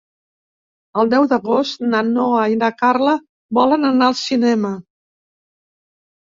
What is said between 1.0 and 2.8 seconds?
El deu d'agost na Noa i na